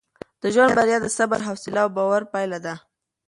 [0.41, 2.75] د ژوند بریا د صبر، حوصله او باور پایله ده.